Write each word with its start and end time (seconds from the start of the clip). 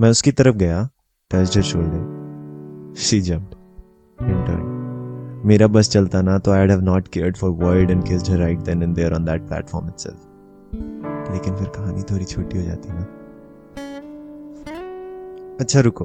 मैं 0.00 0.10
उसकी 0.10 0.32
तरफ़ 0.32 0.56
गया 0.56 0.88
touched 1.30 1.56
her 1.56 1.62
shoulder 1.62 2.94
she 2.98 3.20
jumped 3.20 3.54
in 4.22 4.44
turn 4.44 5.42
मेरा 5.44 5.66
बस 5.66 5.90
चलता 5.90 6.22
ना 6.22 6.38
तो 6.38 6.50
I 6.50 6.68
have 6.68 6.80
not 6.80 7.08
cared 7.08 7.36
for 7.36 7.50
word 7.50 7.90
and 7.90 8.04
her 8.08 8.36
right 8.36 8.58
then 8.58 8.82
and 8.82 8.94
there 8.94 9.12
on 9.12 9.24
that 9.24 9.42
platform 9.42 9.88
itself 9.88 10.18
लेकिन 11.32 11.56
फिर 11.56 11.68
कहानी 11.68 12.02
थोड़ी 12.02 12.24
छोटी 12.24 12.58
हो 12.58 12.64
जाती 12.64 12.88
ना। 12.88 13.06
अच्छा 15.60 15.80
रुको। 15.80 16.04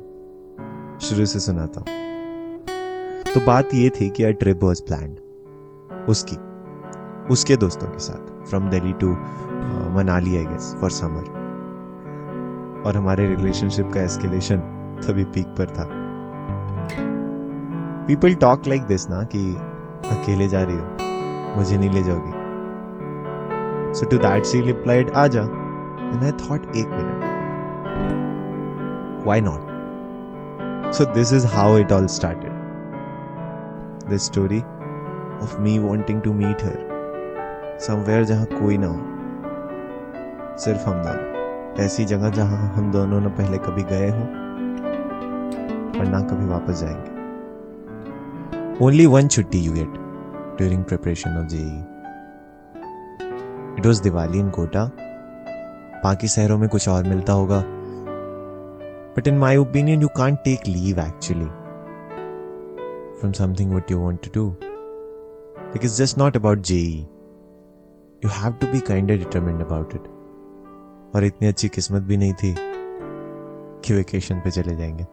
शुरू 1.01 1.25
से 1.25 1.39
सुनाता 1.39 1.79
हूँ। 1.79 1.87
तो 3.33 3.45
बात 3.45 3.73
ये 3.73 3.89
थी 3.89 4.09
कि 4.09 4.23
आई 4.23 4.33
ट्रिप 4.33 4.63
वाज 4.63 4.81
प्लान 4.81 5.17
उसकी। 6.09 6.35
उसके 7.33 7.55
दोस्तों 7.55 7.87
के 7.87 7.99
साथ। 7.99 8.45
From 8.49 8.69
Delhi 8.69 8.93
to 8.93 9.07
Manali 9.91 10.37
I 10.37 10.45
guess 10.45 10.75
for 10.81 10.91
summer 10.91 11.40
और 12.85 12.97
हमारे 12.97 13.27
रिलेशनशिप 13.27 13.91
का 13.93 14.01
एस्केलेशन 14.01 14.57
तभी 15.01 15.23
पीक 15.33 15.47
पर 15.57 15.65
था। 15.77 15.85
पीपल 18.07 18.33
टॉक 18.41 18.67
लाइक 18.67 18.83
दिस 18.83 19.09
ना 19.09 19.23
कि 19.35 19.41
अकेले 20.11 20.47
जा 20.47 20.61
रही 20.61 20.75
हो, 20.75 20.85
मुझे 21.57 21.77
नहीं 21.77 21.89
ले 21.89 22.03
जाओगी। 22.03 22.33
So 23.99 24.05
to 24.09 24.17
that 24.17 24.45
she 24.45 24.61
replied 24.61 25.11
आ 25.11 25.27
जा। 25.27 25.41
एंड 25.41 26.23
आई 26.23 26.31
थॉट 26.39 26.61
एक 26.67 26.87
minute 26.89 27.19
why 29.25 29.41
not 29.41 29.61
so 30.93 31.05
this 31.13 31.33
is 31.33 31.47
how 31.47 31.77
it 31.77 31.91
all 31.91 32.07
started 32.09 32.51
this 34.09 34.25
story 34.25 34.59
of 34.59 35.59
me 35.61 35.77
wanting 35.79 36.21
to 36.21 36.33
meet 36.33 36.63
her 36.63 37.77
somewhere 37.81 38.23
जहाँ 38.23 38.45
कोई 38.45 38.77
ना 38.77 38.87
हो, 38.87 38.99
सिर्फ़ 40.59 40.89
हम 40.89 41.01
दोनों। 41.03 41.30
ऐसी 41.79 42.05
जगह 42.05 42.29
जहाँ 42.29 42.73
हम 42.73 42.91
दोनों 42.91 43.19
ने 43.21 43.27
पहले 43.27 43.57
कभी 43.57 43.83
गए 43.83 44.09
हो, 44.09 44.21
और 45.99 46.07
ना 46.07 46.19
कभी 46.21 46.45
वापस 46.45 46.79
जाएँगे। 46.81 47.19
ओनली 48.85 49.05
वन 49.05 49.27
छुट्टी 49.27 49.59
you 49.59 49.73
get 49.73 49.93
during 50.57 50.83
preparation 50.83 51.37
of 51.37 51.47
JEE 51.47 51.77
it 53.77 53.85
was 53.85 54.01
Diwali 54.03 54.39
in 54.39 54.49
Kota 54.49 54.85
बाकी 56.03 56.27
शहरों 56.27 56.57
में 56.57 56.67
कुछ 56.69 56.87
और 56.89 57.03
मिलता 57.03 57.33
होगा। 57.33 57.63
But 59.15 59.27
in 59.27 59.37
my 59.37 59.57
opinion 59.57 60.01
you 60.01 60.07
can't 60.07 60.37
take 60.45 60.67
leave 60.67 60.99
actually 60.99 61.45
from 63.19 63.31
something 63.31 63.73
what 63.73 63.91
you 63.91 63.99
want 63.99 64.19
to 64.23 64.29
do 64.35 64.49
because 65.73 66.01
just 66.03 66.17
not 66.17 66.37
about 66.37 66.59
JEE 66.71 67.07
you 68.25 68.29
have 68.29 68.53
to 68.53 68.67
be 68.67 68.79
kind 68.79 69.07
determined 69.07 69.61
about 69.61 69.95
it 69.95 70.03
और 71.15 71.23
इतनी 71.23 71.47
अच्छी 71.47 71.69
किस्मत 71.69 72.01
भी 72.01 72.17
नहीं 72.17 72.33
थी 72.33 72.55
कि 73.85 73.93
वेकेशन 73.93 74.39
पे 74.39 74.51
चले 74.51 74.75
जाएँगे। 74.75 75.05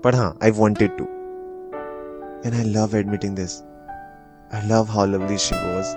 पर 0.00 0.14
हाँ 0.14 0.38
I 0.42 0.50
wanted 0.50 0.98
to 0.98 1.04
and 2.46 2.54
I 2.54 2.62
love 2.62 2.96
admitting 2.96 3.36
this 3.36 3.62
I 4.54 4.68
love 4.68 4.82
how 4.82 5.06
lovely 5.06 5.38
she 5.38 5.54
was 5.54 5.96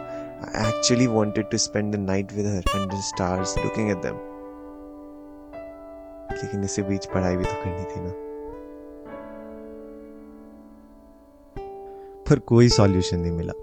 I 0.58 0.70
actually 0.70 1.08
wanted 1.08 1.50
to 1.50 1.58
spend 1.58 1.95
the 1.95 2.00
night 2.00 2.33
with 2.33 2.45
her 2.45 2.80
under 2.80 3.02
stars 3.02 3.58
looking 3.58 3.92
at 3.92 3.97
them 3.97 4.16
लेकिन 6.38 6.64
इसी 6.64 6.81
बीच 6.81 7.05
पढ़ाई 7.05 7.36
भी 7.36 7.44
तो 7.44 7.53
करनी 7.53 7.83
थी 7.83 8.02
ना। 8.02 8.14
पर 12.30 12.39
कोई 12.39 12.70
सॉल्यूशन 12.70 13.20
नहीं 13.20 13.31
मिला। 13.31 13.53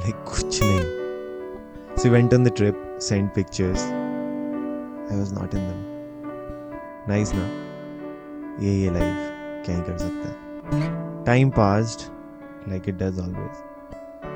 लाइक 0.00 0.14
कुछ 0.14 0.62
नहीं। 0.62 1.03
So 2.04 2.10
we 2.10 2.18
went 2.18 2.34
on 2.34 2.42
the 2.42 2.50
trip, 2.50 2.76
sent 2.98 3.32
pictures. 3.32 3.80
I 5.10 5.16
was 5.16 5.32
not 5.32 5.54
in 5.54 5.62
them. 5.68 5.78
Nice 7.08 7.30
ना 7.34 7.44
ये 8.62 8.72
ये 8.80 8.90
लाइफ 8.94 9.64
क्या 9.66 9.76
ही 9.76 9.82
कर 9.82 9.96
सकता 9.98 10.28
है 10.28 11.24
time 11.24 11.50
passed 11.58 12.04
like 12.72 12.88
it 12.92 12.98
does 13.02 13.20
always. 13.22 13.62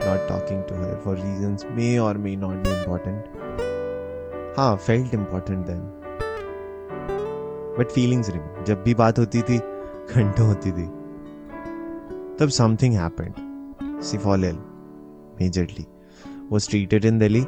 Not 0.04 0.24
talking 0.30 0.62
to 0.70 0.78
her 0.84 0.94
for 1.02 1.14
reasons 1.16 1.66
may 1.80 1.90
or 2.06 2.14
may 2.28 2.34
not 2.46 2.64
be 2.68 2.72
important. 2.76 3.28
हाँ 4.56 4.70
felt 4.86 5.18
important 5.20 5.70
then. 5.72 5.84
But 7.76 7.94
feelings 7.98 8.32
remain. 8.36 8.64
जब 8.70 8.82
भी 8.84 8.94
बात 9.02 9.18
होती 9.18 9.42
थी 9.50 9.58
घंटों 10.14 10.48
होती 10.54 10.72
थी 10.80 10.88
तब 12.40 12.56
something 12.62 12.98
happened. 13.02 13.46
She 14.00 14.24
fell 14.26 14.50
ill 14.52 14.66
majorly. 15.42 15.88
was 16.50 16.66
treated 16.66 17.04
in 17.04 17.18
Delhi 17.18 17.44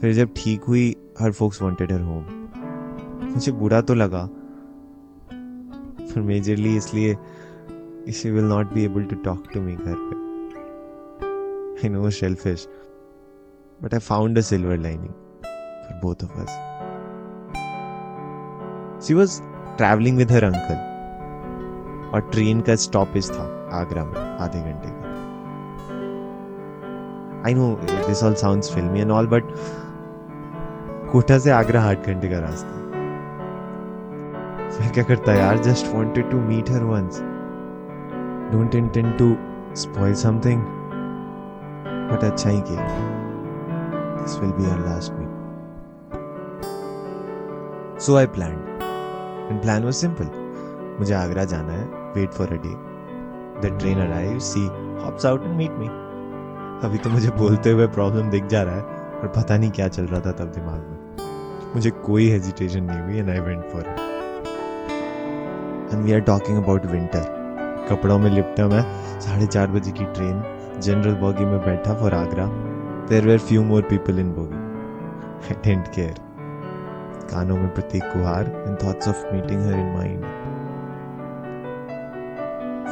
फिर 0.00 0.12
जब 0.14 0.28
ठीक 0.36 0.62
हुई, 0.64 0.94
her 1.20 1.32
folks 1.32 1.60
wanted 1.62 1.92
her 1.92 2.00
home 2.00 2.24
मुझे 3.24 3.52
बुरा 3.52 3.80
तो 3.80 3.94
लगा, 3.94 4.28
पर 5.30 6.20
मेजरली 6.20 6.76
इसलिए 6.76 7.14
she 8.12 8.30
will 8.30 8.44
not 8.44 8.72
be 8.72 8.84
able 8.84 9.04
to 9.04 9.16
talk 9.24 9.42
to 9.54 9.60
me 9.60 9.74
घर 9.74 9.94
पे. 9.96 10.18
I 11.78 11.88
know 11.88 12.10
selfish 12.10 12.66
but 13.80 13.94
I 13.94 14.00
found 14.00 14.38
a 14.38 14.42
silver 14.42 14.76
lining 14.78 15.12
for 15.42 16.00
both 16.02 16.24
of 16.24 16.38
us 16.40 16.50
she 19.06 19.14
was 19.14 19.40
travelling 19.76 20.16
with 20.18 20.32
her 20.32 20.44
uncle 20.44 20.88
और 22.14 22.30
train 22.32 22.60
का 22.60 22.74
स्टॉपेज 22.76 23.30
था 23.30 23.44
आगरा 23.80 24.04
में, 24.04 24.14
आधे 24.14 24.60
घंटे 24.62 24.88
का. 24.88 24.98
I 27.46 27.54
know 27.54 27.74
this 28.08 28.22
all 28.24 28.34
sounds 28.34 28.74
filmy 28.74 29.00
and 29.00 29.10
all 29.10 29.26
but 29.26 29.44
Kota 31.12 31.38
से 31.38 31.50
आगरा 31.50 31.80
आठ 31.82 32.06
घंटे 32.06 32.28
का 32.28 32.38
रास्ता। 32.38 32.74
मैं 34.80 34.90
क्या 34.94 35.04
करता 35.04 35.32
यार 35.34 35.58
just 35.62 35.86
wanted 35.94 36.30
to 36.30 36.36
meet 36.40 36.70
her 36.70 36.82
once 36.84 37.20
don't 38.52 38.74
intend 38.74 39.16
to 39.18 39.26
spoil 39.76 40.14
something 40.20 40.62
but 42.10 42.24
अच्छा 42.24 42.50
ही 42.50 42.60
किया। 42.60 42.86
This 44.20 44.38
will 44.40 44.52
be 44.52 44.64
our 44.66 44.86
last 44.86 45.12
meet 45.12 45.30
so 48.02 48.16
I 48.16 48.26
plan 48.36 48.54
and 49.50 49.60
plan 49.62 49.84
was 49.84 49.94
simple 49.94 50.30
मुझे 51.00 51.14
आगरा 51.14 51.44
जाना 51.54 51.72
है। 51.72 51.84
Wait 52.14 52.30
for 52.32 52.46
a 52.48 52.60
day 52.62 52.74
the 53.60 53.76
train 53.78 53.98
arrive 54.06 54.38
she 54.52 54.66
hops 55.04 55.26
out 55.26 55.40
and 55.44 55.56
meet 55.56 55.72
me 55.78 55.88
अभी 56.86 56.98
तो 56.98 57.10
मुझे 57.10 57.30
बोलते 57.38 57.70
हुए 57.70 57.86
प्रॉब्लम 57.98 58.30
दिख 58.30 58.46
जा 58.46 58.62
रहा 58.62 58.76
है। 58.76 58.98
और 59.20 59.28
पता 59.36 59.56
नहीं 59.56 59.70
क्या 59.70 59.88
चल 59.88 60.04
रहा 60.06 60.20
था 60.20 60.32
तब 60.34 60.52
दिमाग 60.52 60.80
में। 60.80 60.99
मुझे 61.74 61.90
कोई 62.06 62.28
हेजिटेशन 62.30 62.82
नहीं 62.82 63.00
हुई 63.00 63.18
and 63.18 63.30
I 63.30 63.40
went 63.40 63.64
for 63.72 63.80
it 63.80 63.98
and 65.92 66.02
we 66.04 66.12
are 66.12 66.20
talking 66.20 66.62
about 66.62 66.86
winter 66.86 67.38
कपड़ों 67.90 68.18
में 68.18 68.30
लिपटा 68.30 68.66
मैं 68.68 68.82
साढ़े 69.20 69.46
चार 69.46 69.70
बजे 69.70 69.90
की 69.90 70.04
ट्रेन 70.04 70.42
जनरल 70.80 71.14
बॉगी 71.20 71.44
में 71.44 71.58
बैठा 71.60 71.94
for 71.94 72.14
Agra 72.14 72.46
there 73.08 73.26
were 73.26 73.38
few 73.38 73.62
more 73.62 73.82
people 73.82 74.18
in 74.18 74.32
bogie 74.32 74.58
I 75.44 75.54
didn't 75.64 75.88
care 75.94 76.14
कानों 77.32 77.56
में 77.56 77.68
Prateek 77.74 78.02
Kuhad 78.02 78.44
and 78.66 78.76
thoughts 78.84 79.08
of 79.08 79.24
meeting 79.32 79.60
her 79.60 79.78
in 79.78 79.94
mind 79.96 80.24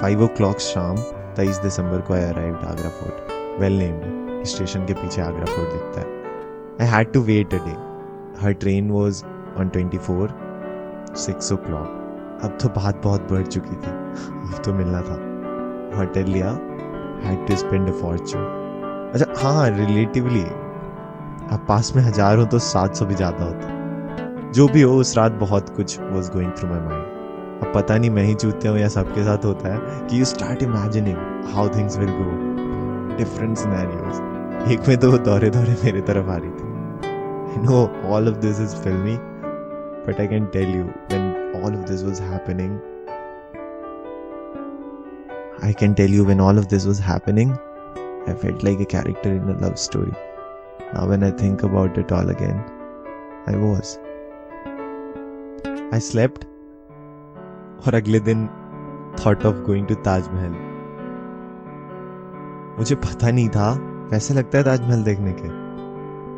five 0.02 0.22
o'clock 0.36 0.58
शाम, 0.60 0.96
तेईस 1.36 1.56
दिसंबर 1.58 2.00
को 2.00 2.14
I 2.14 2.22
arrived 2.22 2.64
Agra 2.64 2.90
fort 3.00 3.60
well 3.60 3.78
named 3.78 4.44
station 4.46 4.84
के 4.86 4.94
पीछे 4.94 5.22
आगरा 5.22 5.44
फोर्ट 5.44 5.72
दिखता 5.72 6.00
है. 6.00 6.06
I 6.80 6.96
had 6.96 7.12
to 7.12 7.20
wait 7.22 7.54
a 7.54 7.58
day 7.66 7.88
her 8.41 8.53
train 8.54 8.91
was 8.91 9.25
on 9.60 9.69
twenty 9.69 9.99
four 9.99 10.34
six 11.19 11.53
o'clock 11.59 12.41
अब 12.44 12.59
तो 12.62 12.69
बात 12.71 13.03
बहुत 13.04 13.32
बढ़ 13.32 13.47
चुकी 13.47 13.76
थी। 13.76 13.91
अब 13.91 14.62
तो 14.65 14.72
मिलना 14.75 15.00
था। 15.03 15.16
होटल 15.97 16.31
लिया 16.32 16.50
had 17.25 17.47
to 17.47 17.56
spend 17.56 17.88
a 17.88 17.93
fortune 18.00 18.43
अच्छा 19.15 19.32
हाँ 19.38 19.69
रिलेटिवली 19.71 20.43
अब 20.43 21.65
पास 21.69 21.93
में 21.97 22.03
हज़ार 22.03 22.38
हो 22.38 22.44
तो 22.47 22.59
सात 22.60 22.97
सौ 22.97 23.06
भी 23.06 23.15
ज़्यादा 23.15 23.44
होता। 23.44 24.50
जो 24.52 24.67
भी 24.69 24.82
हो, 24.82 24.94
उस 24.96 25.17
रात 25.17 25.32
बहुत 25.41 25.69
कुछ 25.76 25.99
was 26.00 26.31
going 26.32 26.52
through 26.58 26.69
my 26.69 26.81
mind 26.81 27.62
अब 27.62 27.73
पता 27.75 27.96
नहीं 27.99 28.11
मैं 28.11 28.25
ही 28.25 28.34
चूते 28.34 28.69
हूँ 28.69 28.79
या 28.79 28.88
सबके 28.88 29.25
साथ 29.25 29.44
होता 29.44 29.75
है 29.75 30.06
कि 30.08 30.20
you 30.20 30.25
start 30.26 30.62
imagining 30.62 31.17
how 31.55 31.69
things 31.76 31.99
will 31.99 32.11
go 32.12 33.17
different 33.17 33.56
scenarios 33.58 34.70
एक 34.73 34.88
में 34.88 34.96
तो 34.99 35.11
वो 35.11 35.19
दौरे 35.26 35.50
दौरे 35.50 35.76
मेरे 35.84 36.00
तरफ़ 36.02 36.31
आ 36.31 36.37
रही 36.37 36.50
थी। 36.50 36.68
I 37.57 37.62
know 37.65 37.83
all 38.13 38.30
of 38.30 38.38
this 38.47 38.62
is 38.62 38.75
filmy 38.83 39.18
but 40.07 40.19
I 40.19 40.27
can 40.27 40.45
tell 40.53 40.75
you 40.75 40.83
when 40.83 41.62
all 41.63 41.75
of 41.75 41.88
this 41.89 42.03
was 42.03 42.21
happening 42.31 42.80
I 45.65 45.71
can 45.71 45.94
tell 45.95 46.09
you 46.09 46.24
when 46.25 46.41
all 46.41 46.57
of 46.57 46.65
this 46.68 46.85
was 46.85 46.97
happening, 47.00 47.51
I 48.27 48.33
felt 48.39 48.63
like 48.63 48.81
a 48.81 48.88
character 48.94 49.30
in 49.31 49.51
a 49.51 49.53
love 49.59 49.77
story. 49.80 50.12
Now, 50.94 51.03
when 51.07 51.24
I 51.24 51.30
think 51.31 51.63
about 51.63 51.97
it 51.97 52.12
all 52.12 52.31
again, 52.33 52.57
I 53.47 53.56
was. 53.62 53.94
I 55.94 56.00
slept, 56.00 56.44
और 57.85 57.95
अगले 57.95 58.19
दिन 58.27 58.47
thought 59.21 59.47
of 59.51 59.63
going 59.69 59.88
to 59.91 60.00
Taj 60.09 60.30
Mahal. 60.33 60.59
मुझे 62.80 62.95
पता 62.95 63.31
नहीं 63.31 63.50
था 63.56 63.71
वैसे 64.12 64.33
लगता 64.33 64.57
है 64.57 64.63
ताजमहल 64.63 65.03
देखने 65.03 65.33
के 65.39 65.50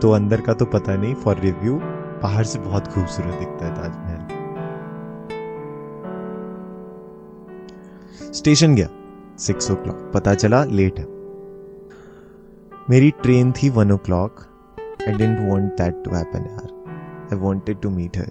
तो 0.02 0.10
अंदर 0.12 0.40
का 0.40 0.52
तो 0.54 0.64
पता 0.66 0.94
नहीं 0.96 1.14
फॉर 1.14 1.38
रिव्यू 1.40 1.74
बाहर 2.22 2.44
से 2.44 2.58
बहुत 2.58 2.86
खूबसूरत 2.88 3.38
दिखता 3.38 3.66
है 3.66 3.74
ताजमहल। 3.74 4.38
स्टेशन 8.32 8.74
गया 8.74 8.88
सिक्स 9.38 9.70
ओ 9.70 9.74
क्लॉक 9.74 10.10
पता 10.14 10.34
चला 10.34 10.62
लेट 10.64 10.98
है। 10.98 11.06
मेरी 12.90 13.10
ट्रेन 13.22 13.52
थी 13.52 13.68
one 13.70 13.92
o'clock 14.06 14.40
I 15.08 15.12
didn't 15.14 15.38
want 15.50 15.72
that 15.80 16.02
to 16.04 16.10
happen 16.14 16.42
यार। 16.50 16.68
I 17.32 17.38
wanted 17.40 17.80
to 17.80 17.90
meet 17.90 18.18
her 18.18 18.30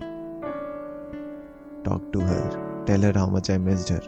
talk 1.85 2.09
to 2.13 2.19
her 2.21 2.49
tell 2.87 3.05
her 3.05 3.17
how 3.17 3.29
much 3.35 3.51
I 3.51 3.57
missed 3.67 3.93
her 3.93 4.03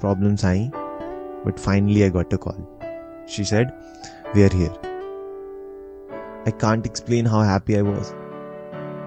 problems 0.00 0.44
आई। 0.44 0.70
But 1.44 1.58
finally 1.58 2.04
I 2.04 2.08
got 2.08 2.32
a 2.32 2.38
call. 2.38 2.56
She 3.26 3.44
said, 3.44 3.72
We 4.34 4.44
are 4.44 4.52
here. 4.52 4.74
I 6.46 6.50
can't 6.50 6.86
explain 6.86 7.24
how 7.24 7.42
happy 7.42 7.78
I 7.78 7.82
was. 7.82 8.14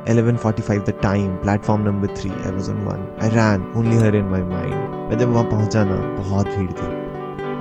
11:45 0.05 0.85
the 0.85 0.93
time, 0.93 1.39
platform 1.41 1.83
number 1.83 2.07
3. 2.07 2.31
I 2.31 2.51
was 2.51 2.69
on 2.69 2.85
one. 2.85 3.05
I 3.19 3.29
ran, 3.29 3.65
only 3.75 3.97
her 3.97 4.13
in 4.21 4.29
my 4.29 4.41
mind. 4.41 4.79
मैं 5.09 5.17
जब 5.19 5.33
वहाँ 5.33 5.43
पहुँचा 5.51 5.83
ना 5.91 5.95
बहुत 6.17 6.47
भीड़ 6.57 6.71
थी 6.81 6.89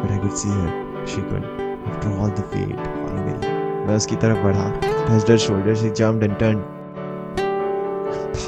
But 0.00 0.11
I 0.17 0.19
could 0.25 0.37
see 0.43 0.56
her. 0.56 0.73
She 1.06 1.23
could. 1.31 1.47
After 1.93 2.11
all 2.19 2.35
the 2.41 2.49
wait, 2.55 2.82
finally. 3.05 3.38
मैं 3.87 3.97
उसकी 3.97 4.17
तरफ़ 4.25 4.43
बढ़ा 4.49 4.67
touched 5.09 5.29
her 5.29 5.38
shoulder, 5.47 5.75
she 5.82 5.91
jumped 6.03 6.29
and 6.29 6.38
turned. 6.43 6.67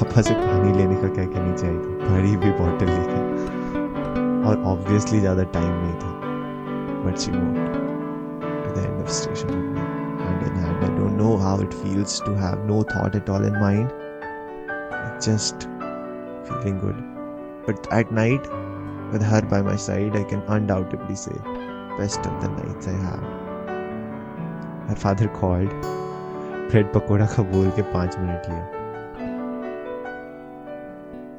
पापा 0.01 0.21
से 0.21 0.33
पानी 0.33 0.71
लेने 0.77 0.95
का 1.01 1.07
क्या 1.15 1.25
क्या 1.31 1.41
नीचे 1.45 1.67
आई 1.67 1.73
थी 1.73 1.95
बड़ी 2.03 2.35
भी 2.43 2.51
बॉटल 2.59 2.87
लेके 2.91 3.19
और 4.49 4.63
ऑब्वियसली 4.71 5.19
ज़्यादा 5.19 5.43
टाइम 5.55 5.73
नहीं 5.81 5.93
था 6.01 6.10
But 7.06 7.18
she 7.18 7.32
want 7.32 7.84
to 8.66 8.72
the 8.76 8.82
end 8.86 9.00
of 9.02 9.10
station 9.10 9.48
with 9.48 9.66
me, 9.74 9.82
hand 10.22 10.46
in 10.46 10.54
hand. 10.62 10.84
I 10.84 10.88
don't 10.98 11.16
know 11.16 11.36
how 11.38 11.58
it 11.66 11.74
feels 11.82 12.20
to 12.20 12.34
have 12.34 12.64
no 12.70 12.82
thought 12.82 13.14
at 13.14 13.28
all 13.28 13.44
in 13.50 13.58
mind. 13.60 13.92
It's 14.70 15.26
just 15.26 15.68
feeling 16.48 16.78
good. 16.78 17.02
But 17.66 17.86
at 18.00 18.12
night, 18.12 18.48
with 19.12 19.22
her 19.22 19.42
by 19.42 19.62
my 19.62 19.76
side, 19.76 20.16
I 20.16 20.24
can 20.24 20.42
undoubtedly 20.56 21.16
say, 21.16 21.36
best 21.98 22.26
of 22.32 22.40
the 22.42 22.48
nights 22.56 22.88
I 22.88 22.96
had. 23.04 23.22
Her 24.88 24.96
father 24.96 25.28
called. 25.28 25.78
Bread 26.70 26.92
pakora 26.92 27.26
का 27.32 27.42
बोल 27.50 27.70
के 27.70 27.82
पाँच 27.92 28.16
minute 28.18 28.48
लिया 28.50 28.64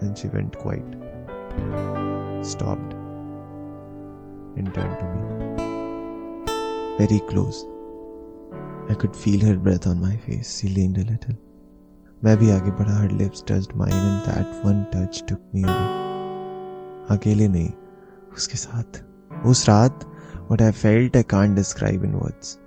Then 0.01 0.13
she 0.15 0.27
went 0.33 0.57
quiet, 0.63 0.91
stopped, 2.49 2.93
and 4.55 4.73
turned 4.73 4.99
to 4.99 5.05
me. 5.05 5.37
very 6.97 7.19
close. 7.19 7.65
I 8.89 8.95
could 8.95 9.15
feel 9.15 9.45
her 9.45 9.55
breath 9.55 9.85
on 9.87 10.01
my 10.01 10.15
face. 10.17 10.59
She 10.59 10.69
leaned 10.69 10.97
a 10.97 11.05
little. 11.09 11.35
मैं 12.23 12.35
भी 12.37 12.49
आगे 12.51 12.71
बढ़ा 12.77 12.95
her 12.99 13.09
lips 13.17 13.43
touched 13.49 13.75
mine 13.81 13.91
and 13.93 14.25
that 14.27 14.63
one 14.67 14.79
touch 14.93 15.19
took 15.31 15.43
me 15.53 15.63
away. 15.63 16.05
अकेले 17.15 17.47
नहीं 17.47 17.69
उसके 18.37 18.57
साथ 18.57 19.01
उस 19.51 19.67
रात 19.69 20.05
what 20.47 20.61
I 20.61 20.71
felt 20.79 21.19
I 21.21 21.23
can't 21.35 21.59
describe 21.61 22.07
in 22.09 22.17
words. 22.23 22.57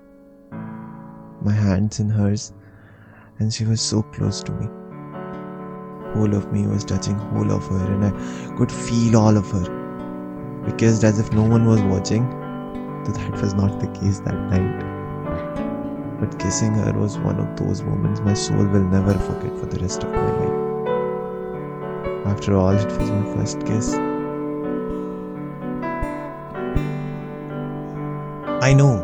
My 1.49 1.57
hands 1.59 2.01
in 2.05 2.15
hers 2.21 2.47
and 3.41 3.53
she 3.53 3.67
was 3.73 3.81
so 3.81 4.03
close 4.19 4.43
to 4.45 4.57
me. 4.61 4.71
Whole 6.15 6.35
of 6.41 6.53
me 6.53 6.67
was 6.69 6.85
touching 6.85 7.19
whole 7.33 7.53
of 7.59 7.67
her 7.75 7.85
and 7.93 8.05
I 8.05 8.57
could 8.61 8.71
feel 8.71 9.17
all 9.25 9.37
of 9.43 9.51
her. 9.59 9.67
We 10.66 10.74
kissed 10.74 11.04
as 11.04 11.20
if 11.20 11.32
no 11.32 11.44
one 11.44 11.66
was 11.66 11.82
watching 11.82 12.26
though 13.06 13.12
that 13.12 13.42
was 13.42 13.54
not 13.54 13.80
the 13.80 13.88
case 14.00 14.20
that 14.22 14.36
night. 14.50 14.84
But 16.20 16.40
kissing 16.40 16.74
her 16.74 16.94
was 16.94 17.18
one 17.20 17.40
of 17.40 17.56
those 17.56 17.84
moments 17.84 18.22
my 18.22 18.34
soul 18.34 18.66
will 18.66 18.84
never 18.84 19.14
forget 19.14 19.58
for 19.60 19.68
the 19.68 19.80
rest 19.80 20.04
of 20.04 20.12
my 20.12 20.32
life. 20.40 20.66
After 22.26 22.58
all, 22.58 22.72
it 22.72 22.86
was 23.00 23.12
my 23.12 23.36
first 23.36 23.60
kiss. 23.66 23.94
I 28.64 28.74
know 28.74 28.98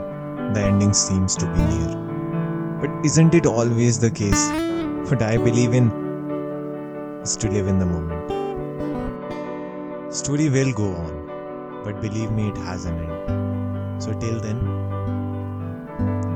the 0.54 0.62
ending 0.62 0.94
seems 0.94 1.36
to 1.36 1.46
be 1.46 1.64
near, 1.74 1.96
but 2.82 2.90
isn't 3.06 3.36
it 3.36 3.46
always 3.46 4.00
the 4.00 4.10
case? 4.10 4.50
What 5.12 5.22
I 5.22 5.38
believe 5.38 5.74
in 5.74 5.92
is 7.22 7.36
to 7.38 7.50
live 7.52 7.68
in 7.68 7.78
the 7.78 7.86
moment. 7.86 8.32
Story 10.12 10.50
will 10.50 10.74
go 10.74 10.96
on, 10.96 11.21
but 11.84 12.02
believe 12.02 12.32
me, 12.32 12.50
it 12.50 12.58
has 12.58 12.86
an 12.86 12.98
end. 13.00 14.04
So 14.04 14.14
till 14.14 14.40
then, 14.40 14.60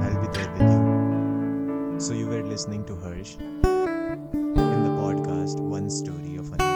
I'll 0.01 0.21
be 0.21 0.27
there 0.37 0.51
with 0.53 0.61
you. 0.61 1.99
So 1.99 2.13
you 2.13 2.27
were 2.27 2.43
listening 2.43 2.83
to 2.85 2.95
Harsh 2.95 3.35
in 3.37 3.61
the 3.61 4.93
podcast 5.01 5.59
One 5.59 5.89
Story 5.89 6.37
of 6.37 6.51
a 6.53 6.74